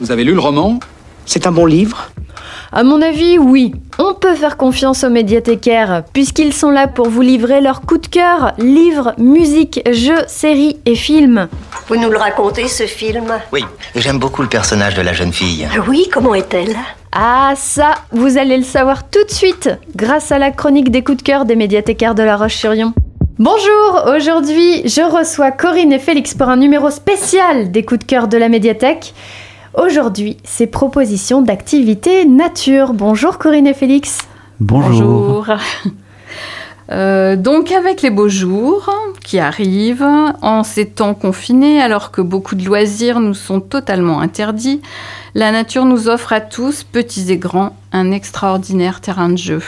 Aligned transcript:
Vous 0.00 0.10
avez 0.10 0.24
lu 0.24 0.34
le 0.34 0.40
roman? 0.40 0.80
C'est 1.24 1.46
un 1.46 1.52
bon 1.52 1.66
livre? 1.66 2.10
À 2.72 2.82
mon 2.82 3.00
avis, 3.00 3.38
oui. 3.38 3.72
On 4.00 4.12
peut 4.12 4.34
faire 4.34 4.56
confiance 4.56 5.04
aux 5.04 5.08
médiathécaires, 5.08 6.02
puisqu'ils 6.12 6.52
sont 6.52 6.70
là 6.70 6.88
pour 6.88 7.08
vous 7.08 7.20
livrer 7.20 7.60
leurs 7.60 7.82
coups 7.82 8.00
de 8.00 8.06
cœur, 8.08 8.54
livres, 8.58 9.14
musique, 9.18 9.80
jeux, 9.92 10.24
séries 10.26 10.80
et 10.84 10.96
films. 10.96 11.46
Vous 11.86 11.94
nous 11.94 12.10
le 12.10 12.18
racontez, 12.18 12.66
ce 12.66 12.82
film? 12.88 13.26
Oui, 13.52 13.64
j'aime 13.94 14.18
beaucoup 14.18 14.42
le 14.42 14.48
personnage 14.48 14.96
de 14.96 15.02
la 15.02 15.12
jeune 15.12 15.32
fille. 15.32 15.68
Oui, 15.86 16.08
comment 16.12 16.34
est-elle? 16.34 16.74
Ah 17.12 17.52
ça, 17.54 17.94
vous 18.10 18.36
allez 18.36 18.56
le 18.56 18.64
savoir 18.64 19.08
tout 19.08 19.22
de 19.22 19.30
suite, 19.30 19.70
grâce 19.94 20.32
à 20.32 20.40
la 20.40 20.50
chronique 20.50 20.90
des 20.90 21.04
coups 21.04 21.18
de 21.18 21.22
cœur 21.22 21.44
des 21.44 21.54
médiathécaires 21.54 22.16
de 22.16 22.24
La 22.24 22.36
Roche-sur-Yon. 22.36 22.94
Bonjour, 23.38 24.12
aujourd'hui 24.16 24.82
je 24.88 25.02
reçois 25.02 25.52
Corinne 25.52 25.92
et 25.92 25.98
Félix 26.00 26.34
pour 26.34 26.48
un 26.48 26.56
numéro 26.56 26.90
spécial 26.90 27.70
des 27.70 27.84
coups 27.84 28.00
de 28.00 28.04
cœur 28.04 28.26
de 28.26 28.36
la 28.36 28.48
médiathèque. 28.48 29.14
Aujourd'hui, 29.76 30.36
c'est 30.44 30.68
propositions 30.68 31.42
d'activités 31.42 32.24
nature. 32.26 32.92
Bonjour 32.92 33.38
Corinne 33.38 33.66
et 33.66 33.74
Félix. 33.74 34.18
Bonjour. 34.60 35.46
Euh, 36.90 37.34
donc 37.34 37.72
avec 37.72 38.02
les 38.02 38.10
beaux 38.10 38.28
jours 38.28 38.90
qui 39.24 39.38
arrivent, 39.38 40.06
en 40.42 40.62
ces 40.62 40.84
temps 40.86 41.14
confinés, 41.14 41.80
alors 41.80 42.10
que 42.10 42.20
beaucoup 42.20 42.54
de 42.54 42.64
loisirs 42.64 43.20
nous 43.20 43.32
sont 43.32 43.60
totalement 43.60 44.20
interdits, 44.20 44.82
la 45.34 45.50
nature 45.50 45.86
nous 45.86 46.10
offre 46.10 46.34
à 46.34 46.42
tous, 46.42 46.84
petits 46.84 47.32
et 47.32 47.38
grands, 47.38 47.74
un 47.92 48.12
extraordinaire 48.12 49.00
terrain 49.00 49.30
de 49.30 49.38
jeu. 49.38 49.62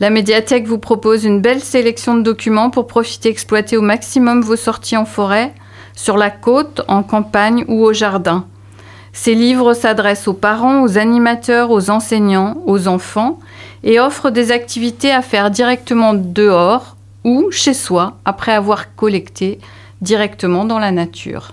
La 0.00 0.08
médiathèque 0.08 0.66
vous 0.66 0.78
propose 0.78 1.24
une 1.24 1.42
belle 1.42 1.60
sélection 1.60 2.16
de 2.16 2.22
documents 2.22 2.70
pour 2.70 2.86
profiter 2.86 3.28
exploiter 3.28 3.76
au 3.76 3.82
maximum 3.82 4.40
vos 4.40 4.56
sorties 4.56 4.96
en 4.96 5.04
forêt, 5.04 5.52
sur 5.94 6.16
la 6.16 6.30
côte, 6.30 6.80
en 6.88 7.02
campagne 7.02 7.66
ou 7.68 7.84
au 7.84 7.92
jardin. 7.92 8.46
Ces 9.16 9.36
livres 9.36 9.74
s'adressent 9.74 10.26
aux 10.26 10.34
parents, 10.34 10.82
aux 10.82 10.98
animateurs, 10.98 11.70
aux 11.70 11.88
enseignants, 11.88 12.60
aux 12.66 12.88
enfants 12.88 13.38
et 13.84 14.00
offrent 14.00 14.30
des 14.30 14.50
activités 14.50 15.12
à 15.12 15.22
faire 15.22 15.52
directement 15.52 16.14
dehors 16.14 16.96
ou 17.22 17.50
chez 17.52 17.74
soi 17.74 18.18
après 18.24 18.52
avoir 18.52 18.96
collecté 18.96 19.60
directement 20.02 20.64
dans 20.64 20.80
la 20.80 20.90
nature. 20.90 21.52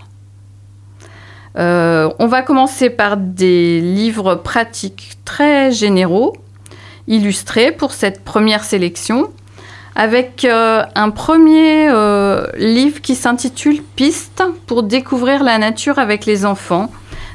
Euh, 1.57 2.09
on 2.17 2.25
va 2.25 2.41
commencer 2.41 2.89
par 2.89 3.15
des 3.15 3.79
livres 3.79 4.35
pratiques 4.35 5.19
très 5.23 5.71
généraux, 5.71 6.35
illustrés 7.07 7.71
pour 7.71 7.91
cette 7.91 8.23
première 8.23 8.63
sélection, 8.63 9.29
avec 9.95 10.45
euh, 10.45 10.83
un 10.95 11.11
premier 11.11 11.89
euh, 11.89 12.47
livre 12.57 13.01
qui 13.01 13.13
s'intitule 13.13 13.83
Pistes 13.95 14.43
pour 14.65 14.81
découvrir 14.81 15.43
la 15.43 15.59
nature 15.59 15.99
avec 15.99 16.25
les 16.25 16.43
enfants 16.43 16.89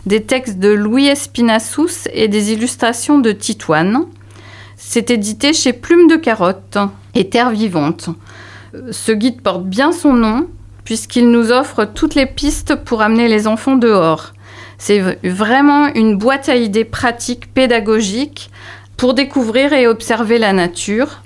des 0.07 0.23
textes 0.23 0.59
de 0.59 0.69
Louis 0.69 1.09
Espinassous 1.09 2.09
et 2.13 2.29
des 2.29 2.53
illustrations 2.53 3.19
de 3.19 3.33
Titoine. 3.33 4.07
C'est 4.77 5.11
édité 5.11 5.53
chez 5.53 5.73
Plume 5.73 6.07
de 6.09 6.17
Carotte 6.17 6.79
et 7.15 7.29
Terre 7.29 7.51
Vivante. 7.51 8.09
Ce 8.93 9.11
guide 9.11 9.43
porte 9.43 9.65
bien 9.65 9.91
son 9.91 10.13
nom 10.13 10.47
puisqu'il 10.85 11.31
nous 11.31 11.51
offre 11.51 11.85
toutes 11.85 12.15
les 12.15 12.27
pistes 12.27 12.77
pour 12.77 13.03
amener 13.03 13.27
les 13.27 13.49
enfants 13.49 13.75
dehors. 13.75 14.33
C'est 14.79 15.19
vraiment 15.25 15.89
une 15.95 16.17
boîte 16.17 16.49
à 16.49 16.55
idées 16.55 16.85
pratiques, 16.85 17.53
pédagogiques 17.53 18.51
pour 18.97 19.13
découvrir 19.13 19.73
et 19.73 19.89
observer 19.89 20.39
la 20.39 20.53
nature. 20.53 21.23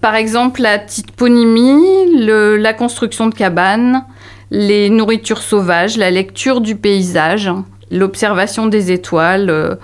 Par 0.00 0.16
exemple, 0.16 0.62
la 0.62 0.78
typonymie, 0.78 2.16
la 2.16 2.72
construction 2.72 3.28
de 3.28 3.34
cabanes, 3.34 4.04
les 4.50 4.90
nourritures 4.90 5.42
sauvages, 5.42 5.96
la 5.96 6.10
lecture 6.10 6.60
du 6.60 6.74
paysage, 6.74 7.50
l'observation 7.90 8.66
des 8.66 8.92
étoiles, 8.92 9.50
euh, 9.50 9.74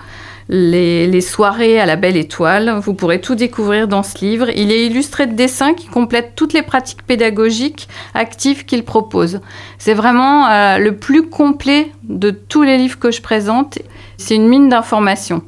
les, 0.49 1.21
soirées 1.21 1.79
à 1.79 1.85
la 1.85 1.95
belle 1.95 2.17
étoile. 2.17 2.79
Vous 2.81 2.93
pourrez 2.93 3.19
tout 3.19 3.35
découvrir 3.35 3.87
dans 3.87 4.03
ce 4.03 4.23
livre. 4.23 4.49
Il 4.55 4.71
est 4.71 4.85
illustré 4.85 5.27
de 5.27 5.33
dessins 5.33 5.73
qui 5.73 5.87
complètent 5.87 6.33
toutes 6.35 6.53
les 6.53 6.61
pratiques 6.61 7.03
pédagogiques 7.03 7.87
actives 8.13 8.65
qu'il 8.65 8.83
propose. 8.83 9.39
C'est 9.79 9.93
vraiment 9.93 10.47
euh, 10.47 10.77
le 10.77 10.95
plus 10.95 11.27
complet 11.29 11.91
de 12.03 12.31
tous 12.31 12.63
les 12.63 12.77
livres 12.77 12.99
que 12.99 13.11
je 13.11 13.21
présente. 13.21 13.79
C'est 14.17 14.35
une 14.35 14.47
mine 14.47 14.69
d'informations. 14.69 15.41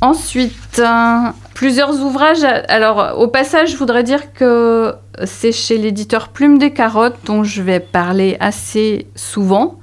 Ensuite, 0.00 0.78
euh, 0.78 1.30
plusieurs 1.54 2.00
ouvrages. 2.00 2.44
Alors, 2.68 3.18
au 3.18 3.26
passage, 3.26 3.72
je 3.72 3.76
voudrais 3.76 4.04
dire 4.04 4.32
que 4.32 4.94
c'est 5.24 5.50
chez 5.50 5.76
l'éditeur 5.76 6.28
Plume 6.28 6.58
des 6.58 6.72
Carottes 6.72 7.18
dont 7.24 7.42
je 7.42 7.62
vais 7.62 7.80
parler 7.80 8.36
assez 8.38 9.08
souvent. 9.16 9.80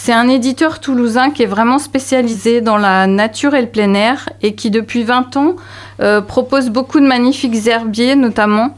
C'est 0.00 0.12
un 0.12 0.28
éditeur 0.28 0.78
toulousain 0.78 1.30
qui 1.30 1.42
est 1.42 1.46
vraiment 1.46 1.80
spécialisé 1.80 2.60
dans 2.60 2.76
la 2.76 3.08
nature 3.08 3.56
et 3.56 3.60
le 3.60 3.66
plein 3.66 3.94
air 3.94 4.28
et 4.42 4.54
qui 4.54 4.70
depuis 4.70 5.02
20 5.02 5.36
ans 5.36 5.56
euh, 6.00 6.20
propose 6.20 6.70
beaucoup 6.70 7.00
de 7.00 7.04
magnifiques 7.04 7.66
herbiers 7.66 8.14
notamment 8.14 8.76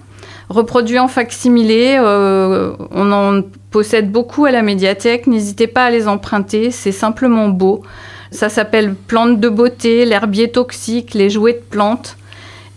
reproduits 0.49 0.99
en 0.99 1.09
facsimilé. 1.09 1.99
Euh, 2.01 2.73
on 2.91 3.13
en 3.13 3.43
possède 3.71 4.11
beaucoup 4.11 4.47
à 4.47 4.51
la 4.51 4.63
médiathèque. 4.63 5.27
N'hésitez 5.27 5.67
pas 5.67 5.85
à 5.85 5.91
les 5.91 6.09
emprunter, 6.09 6.71
c'est 6.71 6.91
simplement 6.91 7.51
beau. 7.51 7.83
Ça 8.31 8.49
s'appelle 8.49 8.95
Plantes 8.95 9.39
de 9.39 9.49
beauté, 9.51 10.07
l'herbier 10.07 10.51
toxique, 10.51 11.13
les 11.13 11.29
jouets 11.29 11.53
de 11.53 11.63
plantes. 11.69 12.17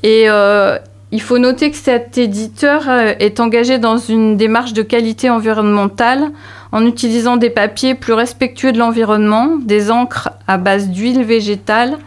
Et 0.03 0.25
euh, 0.27 0.77
il 1.13 1.21
faut 1.21 1.37
noter 1.37 1.71
que 1.71 1.77
cet 1.77 2.17
éditeur 2.17 2.89
est 2.89 3.39
engagé 3.39 3.77
dans 3.77 3.97
une 3.97 4.35
démarche 4.35 4.73
de 4.73 4.81
qualité 4.81 5.29
environnementale 5.29 6.31
en 6.73 6.87
utilisant 6.87 7.37
des 7.37 7.51
papiers 7.51 7.93
plus 7.93 8.13
respectueux 8.13 8.71
de 8.71 8.79
l'environnement, 8.79 9.57
des 9.61 9.91
encres 9.91 10.31
à 10.47 10.57
base 10.57 10.89
d'huile 10.89 11.23
végétale 11.23 11.99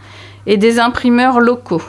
et 0.45 0.57
des 0.57 0.77
imprimeurs 0.77 1.39
locaux. 1.39 1.81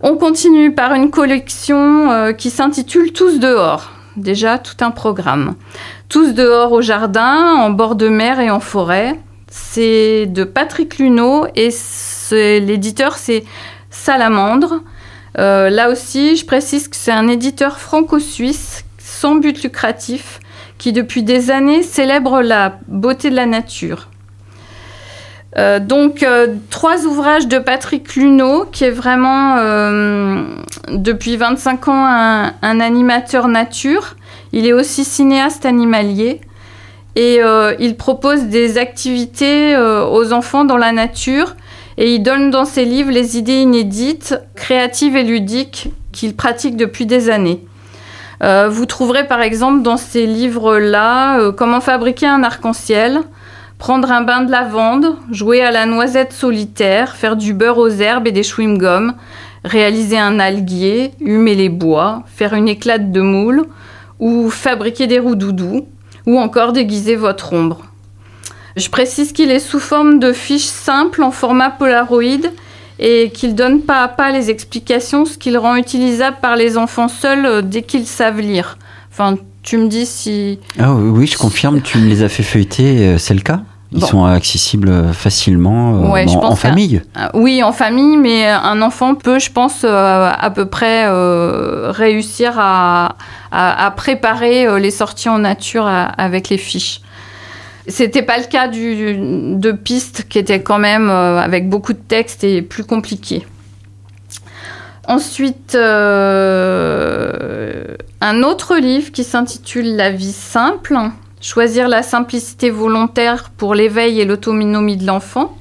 On 0.00 0.16
continue 0.16 0.72
par 0.72 0.94
une 0.94 1.10
collection 1.10 2.10
euh, 2.10 2.32
qui 2.32 2.48
s'intitule 2.48 3.12
Tous 3.12 3.38
dehors. 3.38 3.92
Déjà 4.16 4.56
tout 4.56 4.82
un 4.82 4.90
programme. 4.90 5.56
Tous 6.08 6.32
dehors 6.32 6.72
au 6.72 6.80
jardin, 6.80 7.54
en 7.54 7.68
bord 7.68 7.96
de 7.96 8.08
mer 8.08 8.40
et 8.40 8.50
en 8.50 8.60
forêt. 8.60 9.20
C'est 9.50 10.24
de 10.24 10.42
Patrick 10.42 10.96
Luneau 10.96 11.46
et 11.54 11.68
l'éditeur 12.60 13.18
c'est 13.18 13.44
Salamandre. 13.90 14.80
Euh, 15.38 15.68
là 15.68 15.90
aussi, 15.90 16.36
je 16.36 16.46
précise 16.46 16.88
que 16.88 16.96
c'est 16.96 17.12
un 17.12 17.28
éditeur 17.28 17.78
franco-suisse 17.78 18.86
sans 18.98 19.34
but 19.34 19.62
lucratif 19.62 20.40
qui 20.78 20.92
depuis 20.92 21.22
des 21.22 21.50
années 21.50 21.82
célèbre 21.82 22.42
la 22.42 22.78
beauté 22.88 23.30
de 23.30 23.36
la 23.36 23.46
nature. 23.46 24.08
Euh, 25.58 25.80
donc, 25.80 26.22
euh, 26.22 26.48
trois 26.70 27.06
ouvrages 27.06 27.48
de 27.48 27.58
Patrick 27.58 28.14
Luneau, 28.14 28.66
qui 28.70 28.84
est 28.84 28.90
vraiment, 28.90 29.56
euh, 29.58 30.42
depuis 30.90 31.36
25 31.36 31.88
ans, 31.88 32.04
un, 32.06 32.52
un, 32.60 32.80
animateur 32.80 33.48
nature. 33.48 34.16
Il 34.52 34.66
est 34.66 34.74
aussi 34.74 35.04
cinéaste 35.04 35.64
animalier. 35.64 36.40
Et 37.18 37.40
il 37.78 37.96
propose 37.96 38.44
des 38.44 38.76
activités 38.76 39.74
aux 39.74 40.34
enfants 40.34 40.66
dans 40.66 40.76
la 40.76 40.92
nature. 40.92 41.56
Et 41.96 42.14
il 42.14 42.22
donne 42.22 42.50
dans 42.50 42.66
ses 42.66 42.84
livres 42.84 43.10
les 43.10 43.38
idées 43.38 43.60
inédites, 43.60 44.38
créatives 44.54 45.16
et 45.16 45.22
ludiques 45.22 45.88
qu'il 46.12 46.36
pratique 46.36 46.76
depuis 46.76 47.06
des 47.06 47.30
années. 47.30 47.62
Euh, 48.42 48.68
vous 48.68 48.86
trouverez 48.86 49.26
par 49.26 49.40
exemple 49.40 49.82
dans 49.82 49.96
ces 49.96 50.26
livres-là 50.26 51.40
euh, 51.40 51.52
comment 51.52 51.80
fabriquer 51.80 52.26
un 52.26 52.42
arc-en-ciel, 52.42 53.20
prendre 53.78 54.10
un 54.10 54.22
bain 54.22 54.42
de 54.42 54.50
lavande, 54.50 55.16
jouer 55.30 55.62
à 55.62 55.70
la 55.70 55.86
noisette 55.86 56.32
solitaire, 56.32 57.16
faire 57.16 57.36
du 57.36 57.54
beurre 57.54 57.78
aux 57.78 57.88
herbes 57.88 58.26
et 58.26 58.32
des 58.32 58.42
chewing-gums, 58.42 59.14
réaliser 59.64 60.18
un 60.18 60.38
alguier, 60.38 61.12
humer 61.20 61.54
les 61.54 61.68
bois, 61.68 62.22
faire 62.26 62.54
une 62.54 62.68
éclate 62.68 63.10
de 63.10 63.20
moule, 63.20 63.66
ou 64.18 64.50
fabriquer 64.50 65.06
des 65.06 65.18
roues 65.18 65.34
doudou, 65.34 65.86
ou 66.26 66.38
encore 66.38 66.72
déguiser 66.72 67.16
votre 67.16 67.52
ombre. 67.52 67.82
Je 68.76 68.90
précise 68.90 69.32
qu'il 69.32 69.50
est 69.50 69.58
sous 69.58 69.80
forme 69.80 70.18
de 70.18 70.32
fiches 70.32 70.64
simples 70.64 71.22
en 71.22 71.30
format 71.30 71.70
Polaroid 71.70 72.50
et 72.98 73.30
qu'il 73.30 73.54
donne 73.54 73.80
pas 73.80 74.02
à 74.02 74.08
pas 74.08 74.30
les 74.30 74.50
explications, 74.50 75.24
ce 75.24 75.36
qui 75.36 75.50
le 75.50 75.58
rend 75.58 75.76
utilisable 75.76 76.38
par 76.40 76.56
les 76.56 76.78
enfants 76.78 77.08
seuls 77.08 77.46
euh, 77.46 77.62
dès 77.62 77.82
qu'ils 77.82 78.06
savent 78.06 78.40
lire. 78.40 78.78
Enfin, 79.10 79.36
tu 79.62 79.78
me 79.78 79.88
dis 79.88 80.06
si... 80.06 80.58
Ah 80.78 80.94
oui, 80.94 81.26
je 81.26 81.36
confirme, 81.36 81.80
tu 81.80 81.98
me 81.98 82.08
les 82.08 82.22
as 82.22 82.28
fait 82.28 82.42
feuilleter, 82.42 83.06
euh, 83.06 83.18
c'est 83.18 83.34
le 83.34 83.40
cas 83.40 83.60
ils 83.92 84.04
sont 84.04 84.24
accessibles 84.24 84.88
euh, 84.90 85.12
facilement 85.12 86.12
en, 86.12 86.56
famille. 86.56 87.00
oui, 87.34 87.62
en 87.62 87.72
famille, 87.72 88.16
mais 88.16 88.46
un 88.46 88.82
enfant 88.82 89.14
peut, 89.14 89.38
je 89.38 89.50
pense, 89.50 89.84
à 89.84 90.50
peu 90.54 90.66
près 90.66 91.08
réussir 91.92 92.56
à, 92.58 93.14
préparer 93.96 94.80
les 94.80 94.90
sorties 94.90 95.28
en 95.28 95.38
nature 95.38 95.86
avec 95.86 96.48
les 96.48 96.58
fiches. 96.58 97.00
C'était 97.88 98.22
pas 98.22 98.38
le 98.38 98.44
cas 98.44 98.68
de 98.68 99.72
pistes 99.72 100.26
qui 100.28 100.38
étaient 100.38 100.62
quand 100.62 100.78
même 100.78 101.08
euh, 101.08 101.38
avec 101.38 101.68
beaucoup 101.68 101.92
de 101.92 101.98
textes 101.98 102.42
et 102.42 102.62
plus 102.62 102.84
compliqués. 102.84 103.46
Ensuite, 105.06 105.76
euh, 105.76 107.84
un 108.20 108.42
autre 108.42 108.76
livre 108.76 109.12
qui 109.12 109.22
s'intitule 109.22 109.94
La 109.94 110.10
vie 110.10 110.32
simple 110.32 110.98
Choisir 111.40 111.88
la 111.88 112.02
simplicité 112.02 112.70
volontaire 112.70 113.50
pour 113.56 113.74
l'éveil 113.74 114.20
et 114.20 114.24
l'autonomie 114.24 114.96
de 114.96 115.06
l'enfant, 115.06 115.56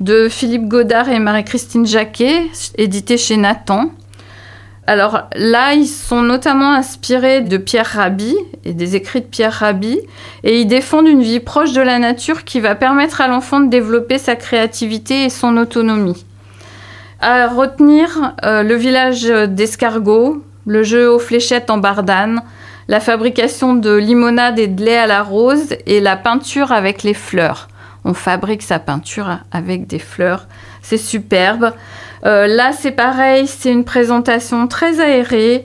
de 0.00 0.28
Philippe 0.28 0.68
Godard 0.68 1.08
et 1.08 1.18
Marie-Christine 1.18 1.86
Jacquet, 1.86 2.42
édité 2.76 3.16
chez 3.16 3.38
Nathan. 3.38 3.90
Alors 4.86 5.28
là, 5.34 5.72
ils 5.72 5.86
sont 5.86 6.20
notamment 6.20 6.72
inspirés 6.72 7.40
de 7.40 7.56
Pierre 7.56 7.86
Rabhi 7.86 8.36
et 8.64 8.74
des 8.74 8.96
écrits 8.96 9.22
de 9.22 9.26
Pierre 9.26 9.52
Rabhi, 9.52 9.98
et 10.42 10.60
ils 10.60 10.66
défendent 10.66 11.08
une 11.08 11.22
vie 11.22 11.40
proche 11.40 11.72
de 11.72 11.80
la 11.80 11.98
nature 11.98 12.44
qui 12.44 12.60
va 12.60 12.74
permettre 12.74 13.22
à 13.22 13.28
l'enfant 13.28 13.60
de 13.60 13.68
développer 13.68 14.18
sa 14.18 14.36
créativité 14.36 15.24
et 15.24 15.30
son 15.30 15.56
autonomie. 15.56 16.26
À 17.20 17.48
retenir 17.48 18.34
euh, 18.44 18.62
le 18.62 18.74
village 18.74 19.24
d'escargots, 19.24 20.42
le 20.66 20.82
jeu 20.82 21.10
aux 21.10 21.18
fléchettes 21.18 21.70
en 21.70 21.78
bardane, 21.78 22.42
la 22.88 23.00
fabrication 23.00 23.74
de 23.74 23.94
limonade 23.94 24.58
et 24.58 24.66
de 24.66 24.84
lait 24.84 24.98
à 24.98 25.06
la 25.06 25.22
rose 25.22 25.74
et 25.86 26.00
la 26.00 26.16
peinture 26.16 26.72
avec 26.72 27.02
les 27.02 27.14
fleurs. 27.14 27.68
On 28.04 28.14
fabrique 28.14 28.62
sa 28.62 28.78
peinture 28.78 29.38
avec 29.50 29.86
des 29.86 29.98
fleurs, 29.98 30.46
c'est 30.82 30.98
superbe. 30.98 31.72
Euh, 32.24 32.46
là, 32.46 32.72
c'est 32.72 32.92
pareil, 32.92 33.46
c'est 33.46 33.70
une 33.70 33.84
présentation 33.84 34.66
très 34.68 35.00
aérée, 35.00 35.64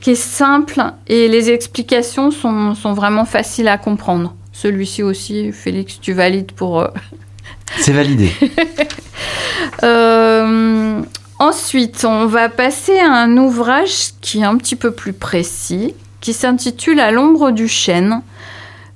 qui 0.00 0.10
est 0.10 0.14
simple 0.14 0.82
et 1.06 1.28
les 1.28 1.50
explications 1.50 2.30
sont, 2.30 2.74
vraiment 2.92 3.24
faciles 3.24 3.68
à 3.68 3.78
comprendre. 3.78 4.34
Celui-ci 4.52 5.02
aussi, 5.02 5.52
Félix, 5.52 6.00
tu 6.00 6.12
valides 6.12 6.52
pour... 6.52 6.80
Euh, 6.80 6.88
c'est 7.78 7.92
validé. 7.92 8.30
Euh, 9.84 11.02
ensuite, 11.38 12.04
on 12.04 12.26
va 12.26 12.48
passer 12.48 12.98
à 12.98 13.12
un 13.12 13.36
ouvrage 13.36 14.12
qui 14.20 14.40
est 14.40 14.44
un 14.44 14.56
petit 14.56 14.74
peu 14.74 14.90
plus 14.90 15.12
précis, 15.12 15.94
qui 16.20 16.32
s'intitule 16.32 16.98
À 16.98 17.12
l'ombre 17.12 17.52
du 17.52 17.68
chêne. 17.68 18.22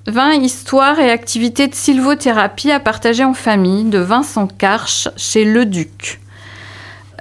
20 0.09 0.33
histoires 0.43 0.99
et 0.99 1.11
activités 1.11 1.69
de 1.69 1.75
sylvothérapie 1.75 2.73
à 2.73 2.81
partager 2.81 3.25
en 3.25 3.35
famille 3.35 3.85
de 3.85 3.99
Vincent 3.99 4.49
Karch 4.49 5.09
chez 5.17 5.45
Le 5.45 5.65
Duc. 5.65 6.21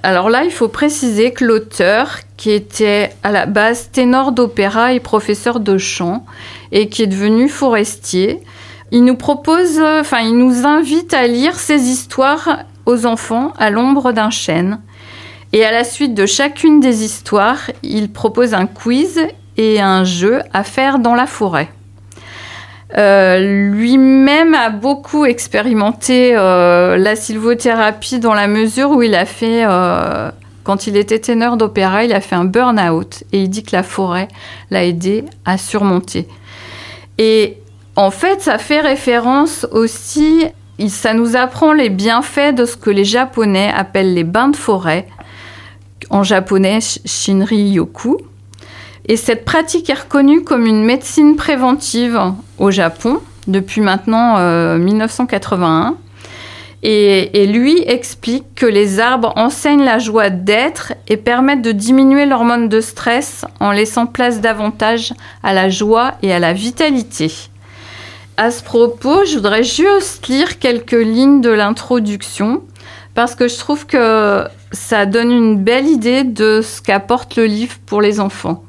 Alors 0.02 0.32
là, 0.32 0.44
il 0.46 0.52
faut 0.52 0.68
préciser 0.68 1.32
que 1.32 1.46
l'auteur, 1.46 2.18
qui 2.38 2.50
était 2.50 3.12
à 3.22 3.32
la 3.32 3.46
base 3.46 3.92
ténor 3.92 4.32
d'opéra 4.32 4.94
et 4.94 5.00
professeur 5.00 5.60
de 5.60 5.78
chant, 5.78 6.26
et 6.72 6.90
qui 6.90 7.04
est 7.04 7.08
devenu 7.08 7.50
forestier, 7.50 8.42
il 8.92 9.06
nous 9.06 9.16
propose, 9.16 9.80
enfin, 9.80 10.22
il 10.22 10.36
nous 10.36 10.66
invite 10.66 11.14
à 11.14 11.28
lire 11.28 11.60
ces 11.60 11.84
histoires 11.84 12.64
aux 12.88 13.06
enfants 13.06 13.54
à 13.60 13.70
l'ombre 13.70 14.12
d'un 14.12 14.32
chêne. 14.32 14.80
Et 15.54 15.64
à 15.64 15.72
la 15.72 15.84
suite 15.84 16.16
de 16.16 16.26
chacune 16.26 16.80
des 16.80 17.04
histoires, 17.04 17.70
il 17.84 18.12
propose 18.12 18.56
un 18.56 18.66
quiz 18.66 19.20
et 19.58 19.80
un 19.80 20.04
jeu 20.04 20.42
à 20.52 20.64
faire 20.64 20.98
dans 20.98 21.14
la 21.14 21.28
forêt. 21.28 21.70
Euh, 22.98 23.70
lui-même 23.72 24.54
a 24.54 24.70
beaucoup 24.70 25.26
expérimenté 25.26 26.36
euh, 26.36 26.98
la 26.98 27.16
sylvothérapie 27.16 28.20
dans 28.20 28.34
la 28.34 28.48
mesure 28.48 28.92
où 28.92 29.02
il 29.02 29.16
a 29.16 29.26
fait, 29.26 29.64
euh, 29.66 30.30
quand 30.64 30.88
il 30.88 30.98
était 30.98 31.20
ténor 31.20 31.56
d'opéra, 31.56 32.04
il 32.04 32.14
a 32.14 32.20
fait 32.20 32.36
un 32.36 32.44
burn-out 32.44 33.24
et 33.32 33.44
il 33.44 33.50
dit 33.50 33.64
que 33.64 33.76
la 33.76 33.84
forêt 33.84 34.28
l'a 34.72 34.84
aidé 34.84 35.24
à 35.46 35.58
surmonter. 35.58 36.28
Et 37.18 37.58
en 37.96 38.12
fait, 38.12 38.42
ça 38.42 38.58
fait 38.58 38.82
référence 38.82 39.66
aussi, 39.72 40.46
ça 40.90 41.14
nous 41.14 41.38
apprend 41.38 41.72
les 41.72 41.90
bienfaits 41.90 42.54
de 42.56 42.66
ce 42.66 42.76
que 42.76 42.90
les 42.90 43.06
Japonais 43.06 43.72
appellent 43.74 44.14
les 44.14 44.24
bains 44.24 44.50
de 44.50 44.56
forêt, 44.58 45.08
en 46.10 46.24
japonais 46.24 46.80
Shinri 47.06 47.70
Yoku. 47.70 48.18
Et 49.08 49.18
cette 49.18 49.46
pratique 49.46 49.90
est 49.90 50.02
reconnue 50.02 50.44
comme 50.44 50.66
une 50.66 50.84
médecine 50.84 51.36
préventive 51.36 52.20
au 52.60 52.72
Japon 52.72 53.20
depuis 53.48 53.82
maintenant 53.82 54.38
1981. 54.78 55.88
Euh, 55.88 55.92
et, 56.84 57.44
et, 57.44 57.46
lui 57.46 57.84
explique 57.86 58.56
que 58.56 58.66
les 58.66 59.00
arbres 59.00 59.34
enseignent 59.36 59.84
la 59.84 60.00
joie 60.00 60.32
d'être 60.32 60.94
et 61.08 61.16
permettent 61.16 61.62
de 61.62 61.72
diminuer 61.72 62.26
l'hormone 62.26 62.70
de 62.70 62.82
stress 62.82 63.46
en 63.60 63.72
laissant 63.72 64.08
place 64.08 64.42
davantage 64.42 65.14
à 65.44 65.54
la 65.54 65.70
joie 65.70 66.14
et 66.24 66.34
à 66.34 66.40
la 66.40 66.54
vitalité. 66.54 67.32
À 68.38 68.50
ce 68.50 68.64
propos, 68.64 69.26
je 69.26 69.36
voudrais 69.36 69.64
juste 69.64 70.28
lire 70.28 70.58
quelques 70.58 70.94
lignes 70.94 71.42
de 71.42 71.52
l'introduction 71.52 72.64
parce 73.14 73.36
que 73.36 73.48
je 73.48 73.58
trouve 73.60 73.86
que 73.86 74.46
ça 74.72 75.06
donne 75.06 75.32
une 75.32 75.58
belle 75.58 75.88
idée 75.88 76.24
de 76.24 76.62
ce 76.64 76.82
qu'apporte 76.82 77.36
le 77.36 77.46
livre 77.46 77.76
pour 77.86 78.02
les 78.02 78.20
enfants. 78.20 78.64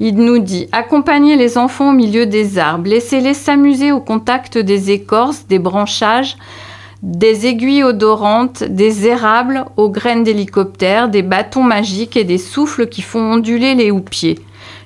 Il 0.00 0.16
nous 0.16 0.38
dit 0.38 0.68
accompagnez 0.70 1.36
les 1.36 1.58
enfants 1.58 1.90
au 1.90 1.92
milieu 1.92 2.26
des 2.26 2.58
arbres, 2.58 2.88
laissez-les 2.88 3.34
s'amuser 3.34 3.90
au 3.90 4.00
contact 4.00 4.56
des 4.56 4.92
écorces, 4.92 5.46
des 5.48 5.58
branchages, 5.58 6.36
des 7.02 7.46
aiguilles 7.46 7.82
odorantes, 7.82 8.62
des 8.62 9.06
érables 9.06 9.64
aux 9.76 9.90
graines 9.90 10.24
d'hélicoptère, 10.24 11.08
des 11.08 11.22
bâtons 11.22 11.64
magiques 11.64 12.16
et 12.16 12.24
des 12.24 12.38
souffles 12.38 12.86
qui 12.86 13.02
font 13.02 13.32
onduler 13.34 13.74
les 13.74 13.90
houppiers. 13.90 14.38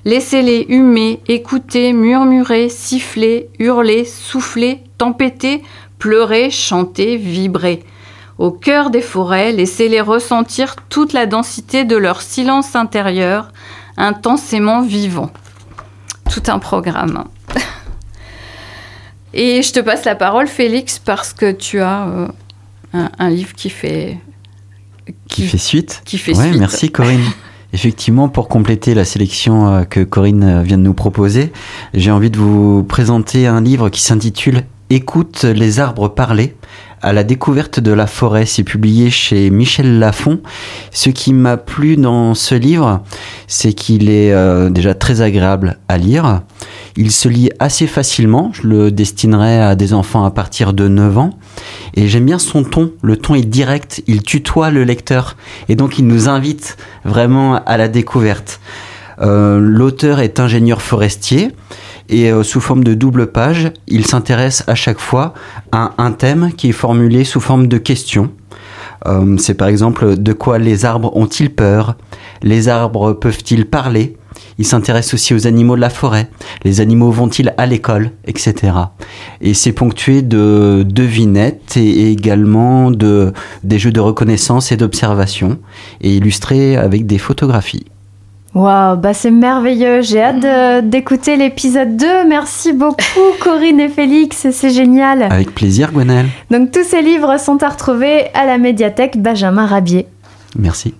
Laissez-les 0.05 0.65
humer, 0.69 1.21
écouter, 1.27 1.93
murmurer, 1.93 2.69
siffler, 2.69 3.49
hurler, 3.59 4.05
souffler, 4.05 4.81
tempêter, 4.97 5.63
pleurer, 5.97 6.49
chanter, 6.49 7.17
vibrer. 7.17 7.83
Au 8.39 8.51
cœur 8.51 8.89
des 8.89 9.01
forêts, 9.01 9.51
laissez-les 9.51 10.01
ressentir 10.01 10.75
toute 10.89 11.13
la 11.13 11.25
densité 11.25 11.85
de 11.85 11.95
leur 11.95 12.21
silence 12.21 12.75
intérieur, 12.75 13.51
intensément 13.97 14.81
vivant. 14.81 15.31
Tout 16.29 16.43
un 16.47 16.59
programme. 16.59 17.25
Et 19.33 19.61
je 19.63 19.73
te 19.73 19.79
passe 19.79 20.05
la 20.05 20.15
parole, 20.15 20.47
Félix, 20.47 20.99
parce 20.99 21.33
que 21.33 21.51
tu 21.51 21.79
as 21.79 22.07
euh, 22.07 22.27
un, 22.93 23.29
livre 23.29 23.53
qui 23.53 23.69
fait... 23.69 24.19
Qui, 25.27 25.47
fait 25.47 25.57
suite 25.57 26.01
Qui 26.05 26.17
fait 26.17 26.33
suite. 26.33 26.59
Merci 26.59 26.91
Corinne. 26.91 27.23
Effectivement, 27.73 28.29
pour 28.29 28.47
compléter 28.47 28.93
la 28.93 29.03
sélection 29.03 29.73
euh, 29.73 29.83
que 29.83 30.03
Corinne 30.03 30.61
vient 30.61 30.77
de 30.77 30.83
nous 30.83 30.93
proposer, 30.93 31.51
j'ai 31.95 32.11
envie 32.11 32.29
de 32.29 32.37
vous 32.37 32.83
présenter 32.83 33.47
un 33.47 33.61
livre 33.61 33.89
qui 33.89 34.01
s'intitule 34.01 34.63
Écoute 34.89 35.43
les 35.43 35.79
arbres 35.79 36.09
parler 36.09 36.55
à 37.01 37.13
la 37.13 37.23
découverte 37.23 37.79
de 37.79 37.91
la 37.91 38.07
forêt. 38.07 38.45
C'est 38.45 38.63
publié 38.63 39.09
chez 39.09 39.49
Michel 39.49 39.99
Lafon. 39.99 40.39
Ce 40.91 41.09
qui 41.09 41.33
m'a 41.33 41.57
plu 41.57 41.97
dans 41.97 42.33
ce 42.33 42.55
livre, 42.55 43.01
c'est 43.47 43.73
qu'il 43.73 44.09
est 44.09 44.31
euh, 44.31 44.69
déjà 44.69 44.93
très 44.93 45.21
agréable 45.21 45.77
à 45.87 45.97
lire. 45.97 46.41
Il 46.95 47.11
se 47.11 47.27
lit 47.27 47.49
assez 47.59 47.87
facilement. 47.87 48.51
Je 48.53 48.67
le 48.67 48.91
destinerai 48.91 49.61
à 49.61 49.75
des 49.75 49.93
enfants 49.93 50.25
à 50.25 50.31
partir 50.31 50.73
de 50.73 50.87
9 50.87 51.17
ans. 51.17 51.31
Et 51.95 52.07
j'aime 52.07 52.25
bien 52.25 52.39
son 52.39 52.63
ton. 52.63 52.91
Le 53.01 53.17
ton 53.17 53.35
est 53.35 53.45
direct. 53.45 54.03
Il 54.07 54.21
tutoie 54.21 54.69
le 54.69 54.83
lecteur. 54.83 55.35
Et 55.69 55.75
donc 55.75 55.99
il 55.99 56.07
nous 56.07 56.29
invite 56.29 56.77
vraiment 57.03 57.55
à 57.55 57.77
la 57.77 57.87
découverte. 57.87 58.59
Euh, 59.19 59.59
l'auteur 59.59 60.19
est 60.19 60.39
ingénieur 60.39 60.81
forestier 60.81 61.51
et 62.09 62.31
euh, 62.31 62.43
sous 62.43 62.61
forme 62.61 62.83
de 62.83 62.93
double 62.93 63.27
page, 63.27 63.71
il 63.87 64.05
s'intéresse 64.05 64.63
à 64.67 64.75
chaque 64.75 64.99
fois 64.99 65.33
à 65.71 65.93
un 65.97 66.11
thème 66.11 66.51
qui 66.55 66.69
est 66.69 66.73
formulé 66.73 67.23
sous 67.23 67.39
forme 67.39 67.67
de 67.67 67.77
questions. 67.77 68.31
Euh, 69.05 69.37
c'est 69.37 69.55
par 69.55 69.67
exemple 69.67 70.17
de 70.17 70.33
quoi 70.33 70.59
les 70.59 70.85
arbres 70.85 71.15
ont-ils 71.15 71.53
peur? 71.53 71.95
Les 72.41 72.69
arbres 72.69 73.13
peuvent-ils 73.13 73.65
parler? 73.65 74.17
Il 74.57 74.65
s'intéresse 74.65 75.13
aussi 75.13 75.33
aux 75.33 75.47
animaux 75.47 75.75
de 75.75 75.81
la 75.81 75.89
forêt. 75.89 76.29
Les 76.63 76.79
animaux 76.79 77.11
vont-ils 77.11 77.53
à 77.57 77.65
l'école? 77.65 78.11
Etc. 78.25 78.73
Et 79.41 79.53
c'est 79.53 79.71
ponctué 79.71 80.21
de 80.21 80.85
devinettes 80.87 81.75
et 81.77 82.11
également 82.11 82.91
de, 82.91 83.33
des 83.63 83.79
jeux 83.79 83.91
de 83.91 83.99
reconnaissance 83.99 84.71
et 84.71 84.77
d'observation 84.77 85.59
et 86.01 86.15
illustré 86.15 86.77
avec 86.77 87.05
des 87.05 87.17
photographies. 87.17 87.85
Waouh, 88.55 88.97
bah 88.97 89.13
c'est 89.13 89.31
merveilleux. 89.31 90.01
J'ai 90.01 90.21
hâte 90.21 90.89
d'écouter 90.89 91.37
l'épisode 91.37 91.95
2. 91.97 92.27
Merci 92.27 92.73
beaucoup 92.73 93.01
Corinne 93.39 93.79
et 93.79 93.89
Félix, 93.89 94.47
c'est 94.51 94.69
génial. 94.69 95.23
Avec 95.23 95.55
plaisir 95.55 95.91
Gwenelle. 95.91 96.27
Donc 96.51 96.71
tous 96.71 96.83
ces 96.83 97.01
livres 97.01 97.39
sont 97.39 97.63
à 97.63 97.69
retrouver 97.69 98.25
à 98.33 98.45
la 98.45 98.57
médiathèque 98.57 99.17
Benjamin 99.21 99.65
Rabier. 99.65 100.07
Merci. 100.57 100.91